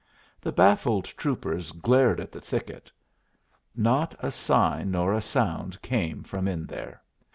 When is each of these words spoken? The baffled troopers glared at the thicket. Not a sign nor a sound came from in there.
The 0.41 0.51
baffled 0.51 1.05
troopers 1.05 1.71
glared 1.71 2.19
at 2.19 2.31
the 2.31 2.41
thicket. 2.41 2.91
Not 3.75 4.15
a 4.17 4.31
sign 4.31 4.89
nor 4.89 5.13
a 5.13 5.21
sound 5.21 5.79
came 5.83 6.23
from 6.23 6.47
in 6.47 6.65
there. 6.65 7.03